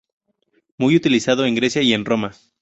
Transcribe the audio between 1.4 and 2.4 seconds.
en Grecia y en Roma.